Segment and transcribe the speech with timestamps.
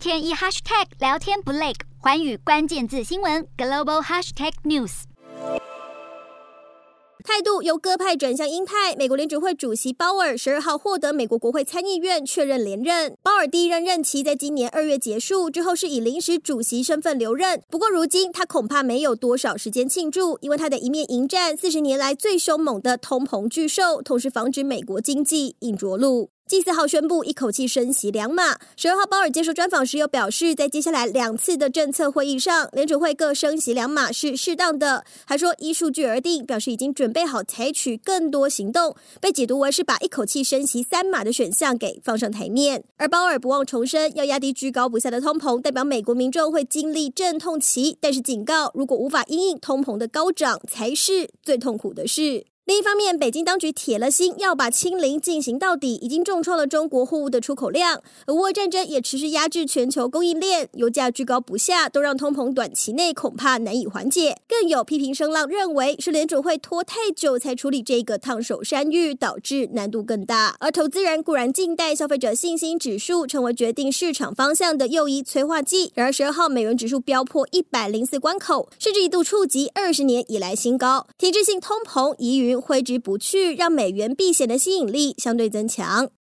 [0.00, 5.02] 天一 hashtag 聊天不累，寰宇关键字新闻 global hashtag news。
[7.22, 13.14] 态度由鸽派转向鹰派，美国联准会主席鲍尔十二号获得美国国会参议院确认连任。
[13.22, 17.62] 鲍尔第一任任期在今年二月结束之后，是以临时主席身份留任。
[17.68, 26.30] 不过如今他恐怕没有多少时间庆祝，因为他得一面迎战四十年来最凶猛的通膨巨兽，同时防止美国经济硬着陆。
[26.50, 42.82] 继四号宣布一口气升息两码，十二号鲍尔接受专访时又表示，在接下来两次的政策会议上，联准会各升息两码是适当的，还说依数据而定，表示已经准备好采取更多行动，被解读为是把一口气升息三码的选项给放上台面。
[42.96, 52.46] 而鲍尔不忘重申，要压低居高不下的通膨，代表美国民众会经历阵痛期，但是警告，如果无法因应通膨的高涨，才是最痛苦的事。
[52.70, 58.00] 另一方面，北京当局铁了心要把清零进行到底，已经重创了中国货物的出口量。
[58.28, 64.36] 俄乌战争也持续压制全球供应链，油价居高不下，都让通膨短期内恐怕难以缓解。
[64.48, 70.54] 更有批评声浪认为，是联准会拖太久才处理这个烫手山芋，导致难度更大。
[70.60, 81.08] 而投资人固然静待消费者信心指数成为决定市场方向的又一催化剂，然而十二号美元指数飙破一百零四关口，甚至一度触及二十年以来新高。
[81.18, 86.08] 体制性通膨疑云挥之不去，让美元避险的吸引力相对增强。